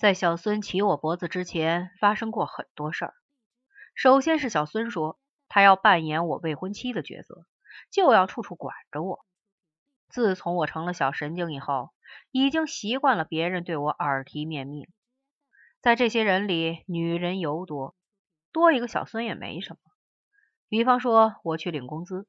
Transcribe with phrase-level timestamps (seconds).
[0.00, 3.14] 在小孙骑我脖子之前，发生过很多事儿。
[3.94, 7.44] 首先是小孙说，他要扮演我未婚妻的角色，
[7.90, 9.26] 就要处处管着我。
[10.08, 11.90] 自从我成了小神经以后，
[12.30, 14.88] 已经习惯了别人对我耳提面命。
[15.82, 17.94] 在这些人里，女人尤多，
[18.52, 19.80] 多一个小孙也没什么。
[20.70, 22.26] 比方说，我去领工资，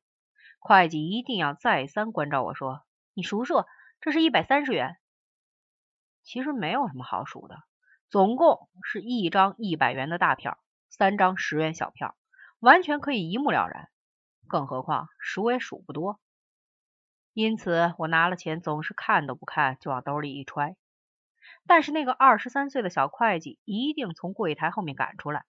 [0.60, 2.82] 会计一定要再三关照我说
[3.16, 3.64] ：“你数数，
[4.02, 4.98] 这是一百三十元。”
[6.24, 7.58] 其实没有什么好数的，
[8.10, 10.58] 总共是一张一百元的大票，
[10.90, 12.16] 三张十元小票，
[12.60, 13.90] 完全可以一目了然。
[14.48, 16.20] 更何况数也数不多，
[17.34, 20.76] 因此我拿了钱总是看都不看就往兜里一揣。
[21.66, 25.46] 但是那个二十三岁的小会计一定从柜台后面赶出来，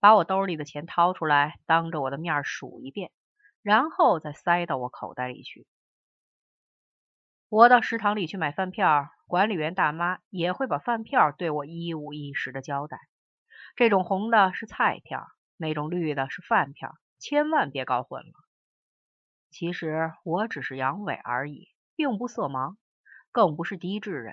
[0.00, 3.10] 把我兜里的钱掏出来，当着我的面数一遍，
[3.62, 5.66] 然后再塞到我口袋里去。
[7.50, 12.96] 我到食堂里去买饭票，管理员大妈也会把饭票对我一五一十的交代。
[13.74, 15.26] 这种红的是菜票，
[15.56, 18.32] 那种绿的是饭票，千万别搞混了。
[19.50, 22.76] 其实我只是阳痿而已，并不色盲，
[23.32, 24.32] 更不是低智人。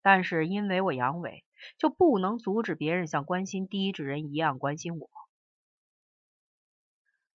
[0.00, 1.42] 但是因为我阳痿，
[1.76, 5.10] 就不能阻止别人像关心低智人一样关心我。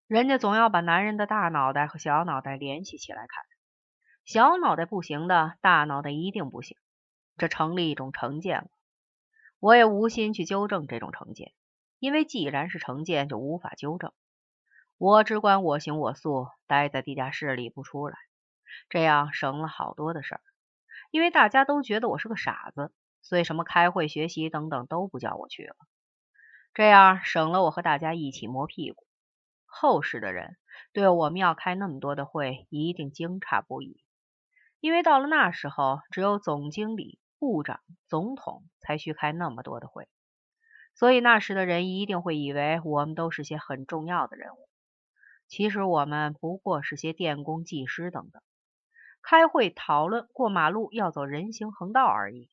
[0.08, 3.47] 人家总要把男人的大脑袋和小脑袋联系起来看。
[4.28, 6.76] 小脑袋不行的，大脑袋一定不行，
[7.38, 8.68] 这成立一种成见了。
[9.62, 11.54] 我也无心去纠正这种成见，
[12.00, 14.12] 因为既然是成见，就无法纠正。
[14.98, 18.18] 我只管我行我素，待在地下室里不出来，
[18.90, 20.42] 这样省了好多的事儿。
[21.10, 25.78] 因为大家都觉得我是个傻子，所以什么开会、学习等等都不叫我去了。
[26.74, 29.08] 这样省了我和大家一起磨屁股。
[29.66, 30.58] 后世的人
[30.92, 34.04] 对我们要开那么多的会，一定惊诧不已。
[34.88, 40.08] 因为到了那时候，只有总经理、部长、总统才需开那么多的会，
[40.96, 44.70] 所以那时的人一定会以为我们都是些很重要的人物。
[45.50, 48.42] 其实我们不过是些电工、技师等等，
[49.22, 52.50] 开会讨论过马路要走人行横道而已。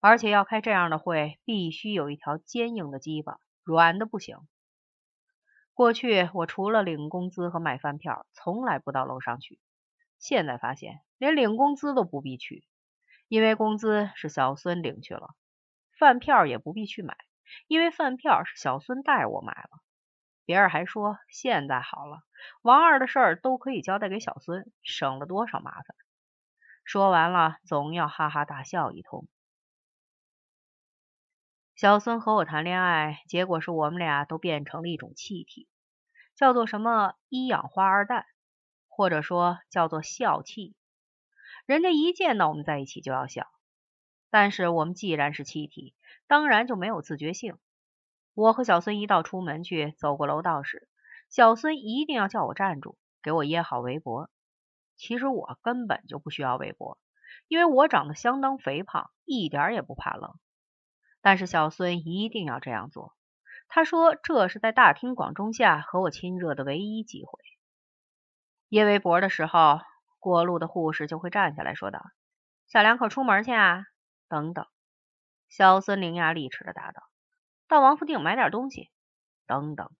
[0.00, 4.36] 而且要开这样的会，必须有一条坚硬的鸡巴，软的不行。
[5.72, 9.58] 过去我除了领工资和买饭票，从来不到楼上去。
[10.18, 12.64] 现在发现，连领工资都不必去，
[13.28, 15.34] 因为工资是小孙领去了；
[15.98, 17.16] 饭票也不必去买，
[17.66, 19.70] 因为饭票是小孙代我买了。
[20.44, 22.22] 别人还说现在好了，
[22.62, 25.96] 王二的事儿都可以交代给小孙，省了多少麻烦。
[26.84, 29.28] 说完了，总要哈哈大笑一通。
[31.76, 35.68] 小孙和我谈恋爱，结果是我们俩都变成了一种气体，
[36.34, 38.24] 叫做什么一氧化二氮。
[38.98, 40.74] 或者说叫做笑气，
[41.66, 43.46] 人家一见到我们在一起就要笑。
[44.28, 45.94] 但是我们既然是气体，
[46.26, 47.58] 当然就没有自觉性。
[48.34, 50.88] 我和小孙一道出门去，走过楼道时，
[51.30, 54.30] 小孙一定要叫我站住，给我掖好围脖。
[54.96, 56.98] 其实我根本就不需要围脖，
[57.46, 60.34] 因为我长得相当肥胖，一点也不怕冷。
[61.20, 63.14] 但是小孙一定要这样做，
[63.68, 67.38] 他说这是在大庭广众下和我亲热的唯一机会。
[68.68, 69.80] 掖围脖的时候，
[70.18, 72.02] 过路的护士就会站下来说道
[72.68, 73.84] ：“小两口出门去啊？”
[74.28, 74.66] 等等。
[75.48, 77.02] 小孙伶牙俐齿的答道
[77.66, 78.90] ：“到王府井买点东西。”
[79.46, 79.90] 等等。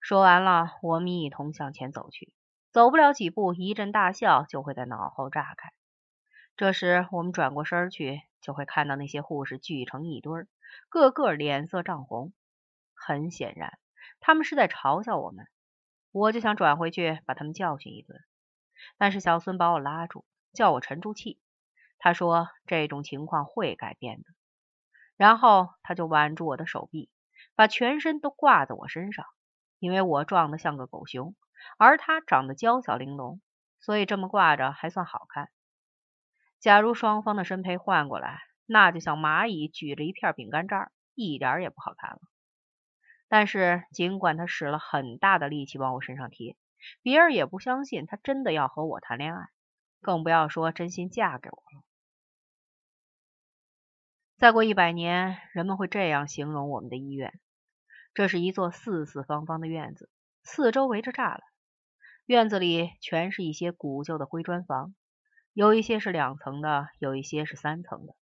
[0.00, 2.32] 说完了，我们一同向前走去。
[2.72, 5.72] 走不了几步，一阵大笑就会在脑后炸开。
[6.56, 10.46] 这时，我们转过身去，就会看到那些护士聚成一堆，
[10.88, 12.32] 个个脸色涨红。
[12.94, 13.78] 很显然，
[14.18, 15.46] 他们是在嘲笑我们。
[16.12, 18.20] 我就想转回去把他们教训一顿，
[18.98, 21.40] 但是小孙把我拉住，叫我沉住气。
[21.98, 24.24] 他说这种情况会改变的。
[25.16, 27.10] 然后他就挽住我的手臂，
[27.54, 29.24] 把全身都挂在我身上。
[29.78, 31.34] 因为我壮得像个狗熊，
[31.76, 33.40] 而他长得娇小玲珑，
[33.80, 35.48] 所以这么挂着还算好看。
[36.60, 42.18] 假如双方的身胚换过来，那就像蚂蚁举着一片饼干渣，一点也不好看了。
[43.34, 46.54] 但是，尽管他使了很大的力气往我身上贴，
[47.00, 49.48] 别人也不相信他真的要和我谈恋爱，
[50.02, 51.82] 更不要说真心嫁给我了。
[54.36, 57.32] 再过一百年，人们会这样形容我们的医院：
[58.12, 60.10] 这是一座四四方方的院子，
[60.42, 61.40] 四周围着栅栏，
[62.26, 64.94] 院子里全是一些古旧的灰砖房，
[65.54, 68.14] 有一些是两层的，有一些是三层的。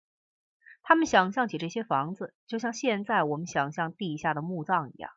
[0.90, 5.12] 他们想象起这些房子，就像现在我们想象地下的墓葬一样。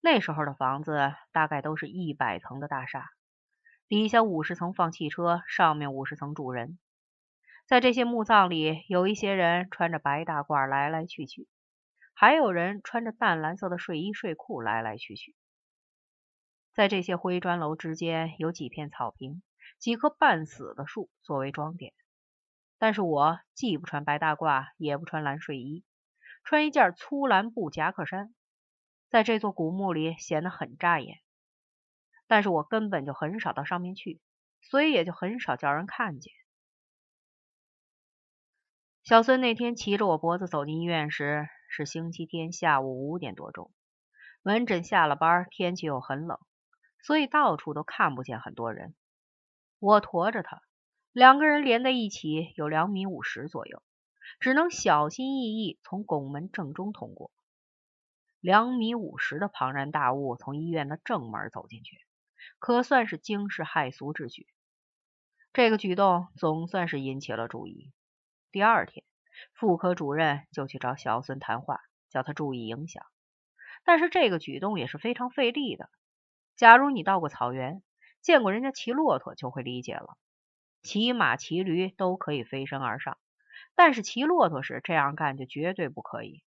[0.00, 3.08] 那时候的房子大概都是一百层的大厦，
[3.86, 6.76] 底下五十层放汽车，上面五十层住人。
[7.68, 11.46] 在这些墓葬里，有一些人穿着白大褂来来去去，
[12.12, 15.36] 还有人穿着淡蓝色的睡衣睡裤来来去去。
[16.74, 19.40] 在这些灰砖楼之间，有几片草坪，
[19.78, 21.92] 几棵半死的树作为装点。
[22.78, 25.84] 但是我既不穿白大褂，也不穿蓝睡衣，
[26.44, 28.32] 穿一件粗蓝布夹克衫，
[29.10, 31.18] 在这座古墓里显得很扎眼。
[32.26, 34.20] 但是我根本就很少到上面去，
[34.60, 36.32] 所以也就很少叫人看见。
[39.02, 43.72] 小孙那天骑着我脖子走进医院时，是星期天下午五点多钟。
[44.42, 46.38] 门诊下了班，天气又很冷，
[47.02, 48.94] 所以到处都看不见很多人。
[49.78, 50.62] 我驮着他，
[51.12, 53.82] 两个人连在一起有两米五十左右，
[54.40, 57.30] 只能小心翼翼从拱门正中通过。
[58.40, 61.98] 两米五十的庞然大物从医院的正门走进去，
[62.58, 64.46] 可算是惊世骇俗之举。
[65.52, 67.90] 这个举动总算是引起了注意。
[68.52, 69.04] 第二天，
[69.54, 71.80] 妇科主任就去找小孙谈话，
[72.10, 73.02] 叫他注意影响。
[73.82, 75.90] 但是这个举动也是非常费力的。
[76.54, 77.82] 假如你到过草原，
[78.20, 80.16] 见过人家骑骆驼，就会理解了。
[80.82, 83.18] 骑马、骑驴都可以飞身而上，
[83.74, 86.42] 但是骑骆驼时这样干就绝对不可以，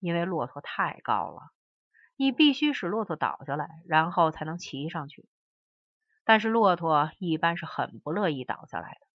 [0.00, 1.50] 因为骆驼太高了，
[2.16, 5.28] 你必须使骆驼倒下来，然后才能骑上去。
[6.24, 9.06] 但是骆驼一般是很不乐意倒下来的。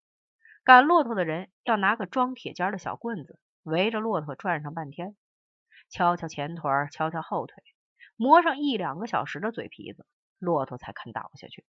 [0.64, 5.16] 赶骆驼的人要拿个装铁尖的小棍子，围着骆驼转上半天，
[5.90, 7.64] 敲敲前腿，敲敲后腿，
[8.16, 10.06] 磨上一两个小时的嘴皮子，
[10.38, 11.66] 骆驼才肯倒下去。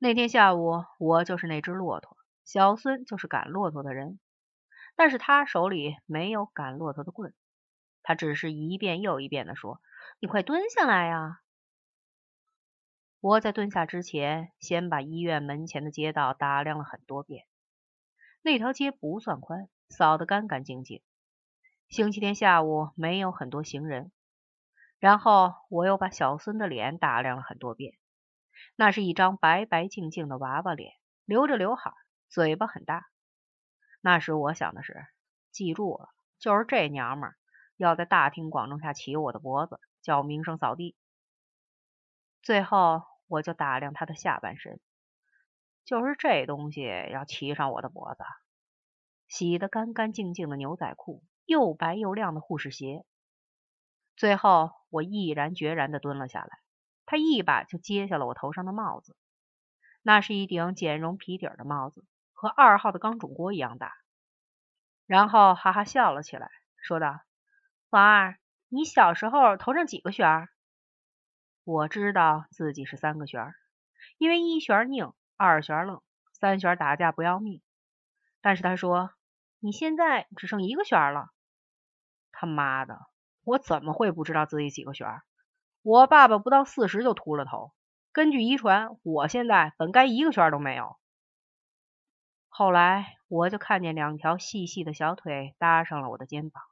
[0.00, 4.20] 那天下午，我就是那只骆驼，小孙就是赶骆驼的人，
[4.94, 7.34] 但是他手里没有赶骆驼的棍，
[8.04, 9.80] 他只是一遍又一遍的说
[10.20, 11.40] ：“你快蹲下来呀！”
[13.20, 17.46] 我在蹲下之前，先把医院门前的街道打量了很多遍。
[18.42, 21.02] 那条街不算宽，扫得干干净净。
[21.88, 24.12] 星期天下午没有很多行人。
[25.00, 27.94] 然后我又把小孙的脸打量了很多遍。
[28.76, 30.94] 那是一张白白净净的娃娃脸，
[31.24, 31.92] 留着刘海，
[32.28, 33.06] 嘴巴很大。
[34.00, 35.06] 那时我想的是，
[35.50, 36.08] 记住了，
[36.38, 37.30] 就是这娘们
[37.76, 40.96] 要在大庭广众下骑我的脖子，叫名声扫地。
[42.42, 44.80] 最后，我就打量他的下半身，
[45.84, 46.82] 就是这东西
[47.12, 48.22] 要骑上我的脖子。
[49.26, 53.04] 洗得干干净净的牛仔裤，又白又亮的护士鞋。
[54.16, 56.60] 最后，我毅然决然的蹲了下来，
[57.10, 59.16] 他一把就揭下了我头上的帽子。
[60.02, 63.94] 那是一顶剪绒皮底的帽子，和二号的钢种锅一样大。
[65.06, 67.18] 然后哈哈笑了起来，说道
[67.88, 68.38] ：“王二，
[68.68, 70.50] 你小时候头上几个旋？”
[71.64, 73.54] 我知道自己是三个旋儿，
[74.18, 76.02] 因为一旋拧，二旋愣，
[76.34, 77.62] 三旋打架不要命。
[78.42, 79.14] 但是他说
[79.60, 81.30] 你现在只剩一个旋了。
[82.32, 83.00] 他妈的，
[83.44, 85.22] 我怎么会不知道自己几个旋？
[85.82, 87.72] 我爸爸不到四十就秃了头，
[88.12, 90.96] 根据遗传，我现在本该一个圈都没有。
[92.48, 96.62] 后来我就看见两条细细的小腿搭上了我的肩膀，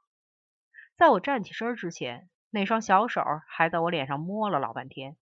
[0.95, 2.29] 在我站起身之前。
[2.49, 5.17] 那双小手还在我脸上摸了老半天，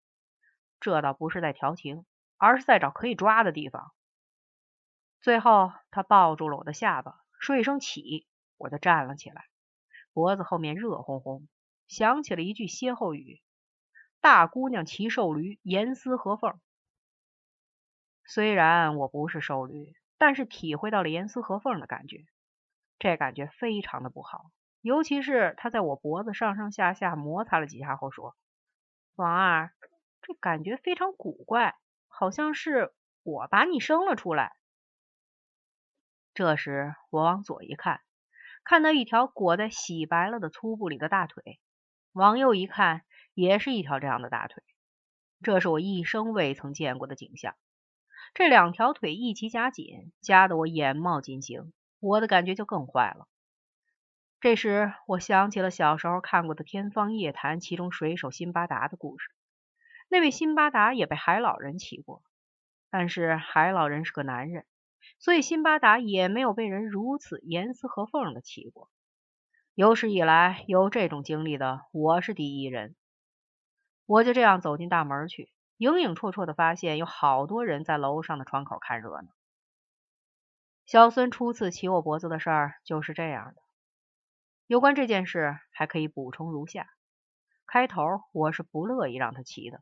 [0.79, 2.05] 这倒不是在调情，
[2.37, 3.91] 而是在找可以抓的地方。
[5.21, 8.27] 最后，他抱住了我的下巴，说一声“起”，
[8.57, 9.45] 我就站了起来，
[10.13, 11.47] 脖子后面热烘烘，
[11.87, 13.41] 想起了一句歇后语
[14.25, 16.59] ：“大姑娘骑瘦驴，严丝合缝。”
[18.25, 22.25] 虽然我不是瘦驴，但是体会到了严丝合缝的感觉，
[22.97, 24.49] 这感觉非常的不好。
[24.81, 28.35] 尤其是他在我脖子上上下下摩擦了几下后说
[29.13, 29.71] ：“王二，
[30.23, 31.75] 这感觉非常古怪，
[32.07, 34.55] 好像是我把你生了出来。”
[36.33, 38.01] 这时我往左一看，
[38.63, 41.59] 看到一条裹在洗白了的粗布里的大腿；
[42.11, 43.05] 往右一看，
[43.35, 44.63] 也是一条这样的大腿。
[45.43, 47.53] 这是我一生未曾见过的景象。
[48.33, 53.27] 这两条腿一起夹紧，夹得我眼冒金星，我的感觉就更坏了。
[54.41, 59.29] 这时，我想起了小时候看过的《天方夜谭》，其中水手辛巴达的故事。
[60.09, 62.23] 那位辛巴达也被海老人骑过，
[62.89, 64.65] 但是海老人是个男人，
[65.19, 68.89] 所以辛巴达也没有被人如此严丝合缝的骑过。
[69.73, 72.95] 有史以来有这种经历的，我是第一人。
[74.05, 79.27] 我就这样走进大门去，影影绰绰的发现有好多人在楼上的窗口看热闹。
[80.85, 83.61] 小孙初次骑我脖子的事儿就是这样的。
[84.67, 86.87] 有关这件事，还可以补充如下：
[87.65, 89.81] 开头我是不乐意让他骑的，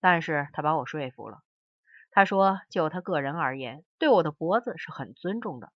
[0.00, 1.42] 但是他把我说服了。
[2.12, 5.72] 他说，就他个人而言，对我的脖子是很尊重的。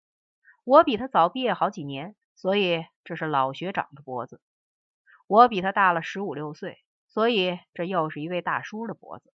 [0.62, 4.40] 我比他早毕业好几年，所以这是老学长的脖子。
[5.26, 6.78] 我比他大了十五六岁，
[7.08, 9.32] 所以这又是一位大叔的脖子。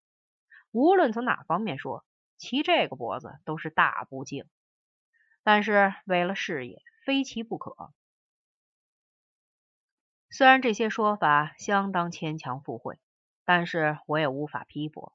[0.71, 2.05] 无论从哪方面说，
[2.37, 4.45] 骑这个脖子都是大不敬。
[5.43, 7.91] 但是为了事业，非骑不可。
[10.29, 12.97] 虽然这些说法相当牵强附会，
[13.45, 15.13] 但是我也无法批驳。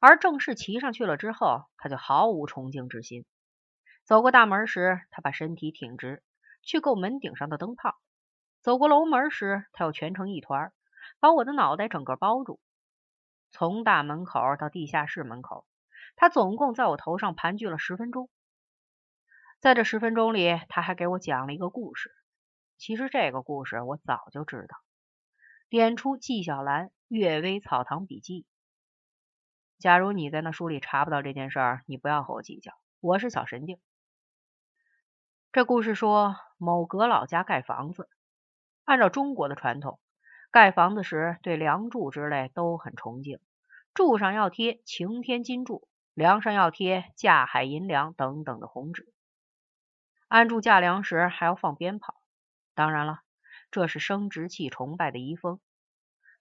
[0.00, 3.24] 而正式骑上去了之后，他就毫无崇敬之心。
[4.04, 6.22] 走过大门时，他把身体挺直，
[6.62, 7.90] 去够门顶上的灯泡；
[8.62, 10.72] 走过楼门时，他又蜷成一团，
[11.20, 12.60] 把我的脑袋整个包住。
[13.50, 15.66] 从大门口到地下室门口，
[16.16, 18.28] 他总共在我头上盘踞了十分钟。
[19.58, 22.10] 在这十分钟里，他还给我讲了一个故事。
[22.76, 24.76] 其实这个故事我早就知道，
[25.68, 28.42] 点出纪晓岚《阅微草堂笔记》。
[29.78, 33.80] 假如你在那书里查不到这件事儿，你不要和我计较，我是小神经。
[35.50, 38.08] 这故事说，某阁老家盖房子，
[38.84, 39.98] 按照中国的传统，
[40.50, 43.38] 盖房子时对梁柱之类都很崇敬，
[43.94, 49.12] 柱上要贴擎天金柱，梁上要贴架海银梁等等的红纸。
[50.28, 52.14] 安住架梁时还要放鞭炮，
[52.74, 53.20] 当然了，
[53.70, 55.60] 这是生殖器崇拜的遗风。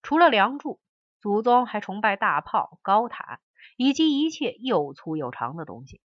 [0.01, 0.79] 除了梁柱。
[1.19, 3.39] 祖宗还崇拜大炮、高塔
[3.75, 5.99] 以及一切又粗又长的东西。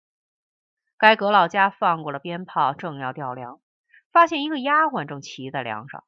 [0.98, 3.58] 该阁老家放过了鞭炮，正要吊梁，
[4.12, 6.04] 发现一个丫鬟正骑在梁上。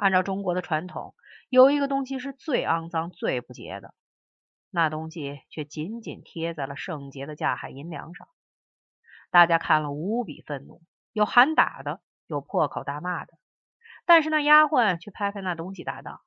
[0.00, 1.14] 按照中国的传统，
[1.50, 3.92] 有一个东西是最肮脏、最不洁的，
[4.70, 8.26] 那东西却紧紧贴在了圣洁的架海银梁上。
[9.30, 10.80] 大家看了无比愤怒，
[11.12, 13.34] 有喊打的，有破口大骂的。
[14.06, 16.22] 但是那丫鬟却拍拍那东西，答道：“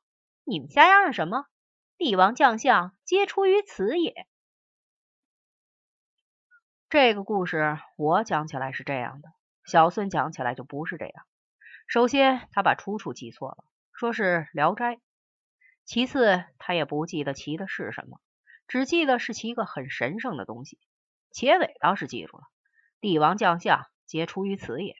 [0.45, 1.47] 你们瞎嚷嚷什么？”
[1.97, 4.27] 帝王将相皆出于此也。
[6.89, 9.29] 这个故事我讲起来是这样的，
[9.65, 11.25] 小孙讲起来就不是这样。
[11.93, 14.23] 首先，他把出处记错了，说是
[14.53, 14.95] 《聊斋》；
[15.85, 18.19] 其次，他也不记得骑的是什么，
[18.67, 20.79] 只记得是骑一个很神圣的东西。
[21.29, 22.43] 结尾倒是记住了
[22.99, 24.95] ：“帝王将相皆出于此也。”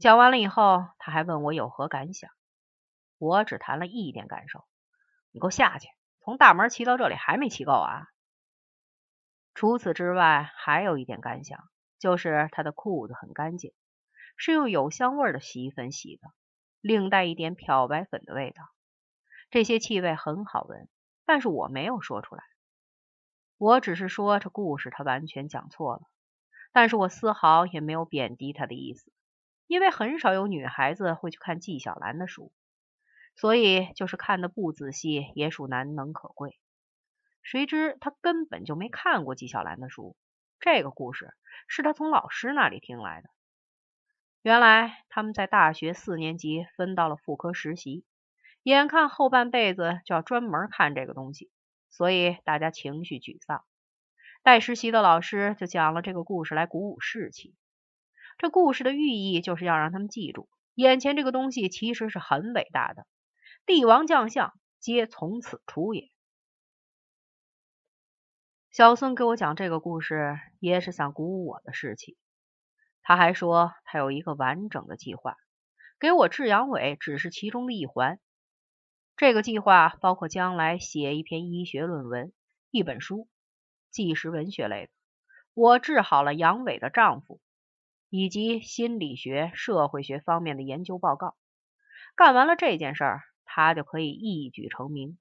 [0.00, 2.30] 讲完了以后，他还问我有何感想，
[3.18, 4.64] 我只谈了一点感受。
[5.32, 5.90] 你给我下去！
[6.20, 8.06] 从大门骑到这里还没骑够啊！
[9.52, 11.62] 除此之外，还有一点感想，
[11.98, 13.74] 就是他的裤子很干净，
[14.36, 16.28] 是用有香味的洗衣粉洗的，
[16.80, 18.64] 另带一点漂白粉的味道。
[19.50, 20.88] 这些气味很好闻，
[21.24, 22.42] 但是我没有说出来。
[23.56, 26.02] 我只是说这故事他完全讲错了，
[26.72, 29.12] 但是我丝毫也没有贬低他的意思，
[29.66, 32.52] 因为很少有女孩子会去看纪晓岚的书。
[33.36, 36.58] 所以，就是看的不仔细，也属难能可贵。
[37.42, 40.16] 谁知他根本就没看过纪晓岚的书，
[40.60, 41.34] 这个故事
[41.68, 43.30] 是他从老师那里听来的。
[44.44, 48.04] 原来他们在大学四年级分到了妇科实习，
[48.62, 51.50] 眼看后半辈子就要专门看这个东西，
[51.88, 53.64] 所以大家情绪沮丧。
[54.42, 57.54] 带实习的老师就讲了这个故事来鼓舞士气。
[58.36, 63.06] 这故事的寓意就是要让他们记住，眼前这个东西其实是很伟大的。
[63.64, 66.10] 帝王将相皆从此出也。
[68.70, 72.18] 小孙给我讲这个故事，也是想鼓舞我的士气。
[73.04, 75.36] 他还说他有一个完整的计划，
[76.00, 78.18] 给我治阳痿只是其中的一环。
[79.16, 82.32] 这个计划包括将来写一篇医学论文、
[82.72, 83.28] 一本书，
[83.92, 84.92] 纪实文学类的。
[85.54, 87.40] 我治好了阳痿的丈夫，
[88.10, 91.36] 以及心理学、社会学方面的研究报告。
[92.16, 93.22] 干完了这件事儿。
[93.56, 95.16] 他就可以一举成名。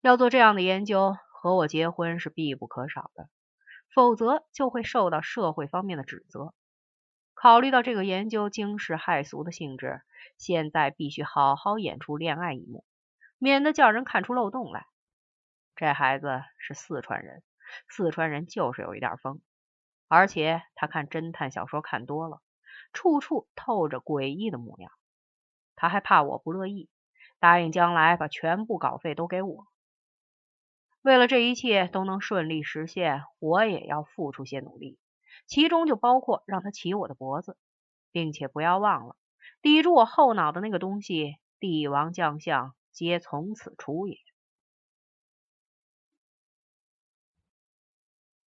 [0.00, 3.28] 要做这样的研究，和我结婚是必不可少的，
[3.94, 6.52] 否则就会受到社会方面的指责。
[7.40, 10.02] 考虑到这个研究惊世骇俗的性质，
[10.38, 12.84] 现在必须好好演出恋爱一幕，
[13.38, 14.88] 免得叫人看出漏洞来。
[15.76, 17.44] 这孩子是四川人，
[17.88, 19.40] 四川人就是有一点疯，
[20.08, 22.42] 而且他看侦探小说看多了，
[22.92, 24.90] 处处透着诡异的模样。
[25.76, 26.88] 他还怕我不乐意。
[27.38, 29.68] 答应将来把全部稿费都给我。
[31.02, 34.98] 为了这一切都能顺利实现，我也要付出些努力，
[35.46, 37.56] 其中就包括让他骑我的脖子，
[38.12, 39.16] 并且不要忘了
[39.62, 41.36] 抵住我后脑的那个东西。
[41.60, 44.27] 帝王将相皆从此除也。